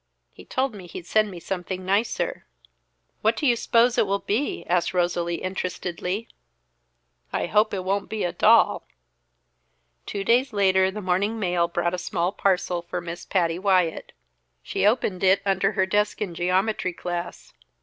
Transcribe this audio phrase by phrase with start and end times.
[0.33, 2.47] He told me he'd send me something nicer."
[3.21, 6.27] "What do you s'pose it will be?" asked Rosalie interestedly.
[7.31, 8.87] "I hope it won't be a doll!"
[10.07, 14.11] Two days later the morning mail brought a small parcel for Miss Patty Wyatt.
[14.63, 17.53] She opened it under her desk in geometry class.